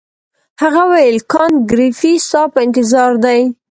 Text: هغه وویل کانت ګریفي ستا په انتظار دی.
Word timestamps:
هغه 0.61 0.81
وویل 0.91 1.17
کانت 1.31 1.55
ګریفي 1.71 2.13
ستا 2.27 2.41
په 2.53 2.59
انتظار 2.65 3.11
دی. 3.23 3.41